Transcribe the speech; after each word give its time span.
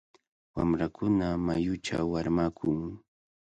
Wamrakuna 0.55 1.25
mayuchaw 1.47 2.07
armakun. 2.19 2.73